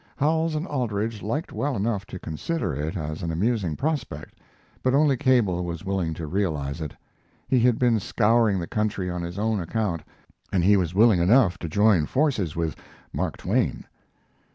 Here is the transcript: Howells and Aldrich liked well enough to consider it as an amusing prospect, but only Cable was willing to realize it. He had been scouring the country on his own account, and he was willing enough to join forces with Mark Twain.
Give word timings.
Howells 0.15 0.55
and 0.55 0.65
Aldrich 0.65 1.21
liked 1.21 1.53
well 1.53 1.75
enough 1.75 2.07
to 2.07 2.17
consider 2.17 2.73
it 2.73 2.97
as 2.97 3.21
an 3.21 3.29
amusing 3.31 3.75
prospect, 3.75 4.33
but 4.81 4.95
only 4.95 5.15
Cable 5.15 5.63
was 5.63 5.85
willing 5.85 6.15
to 6.15 6.25
realize 6.25 6.81
it. 6.81 6.95
He 7.47 7.59
had 7.59 7.77
been 7.77 7.99
scouring 7.99 8.57
the 8.59 8.65
country 8.65 9.11
on 9.11 9.21
his 9.21 9.37
own 9.37 9.59
account, 9.59 10.01
and 10.51 10.63
he 10.63 10.75
was 10.75 10.95
willing 10.95 11.19
enough 11.21 11.59
to 11.59 11.69
join 11.69 12.07
forces 12.07 12.55
with 12.55 12.75
Mark 13.13 13.37
Twain. 13.37 13.85